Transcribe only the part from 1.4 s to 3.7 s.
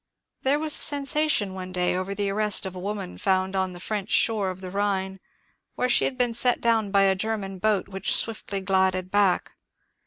one day over the arrest of a woman found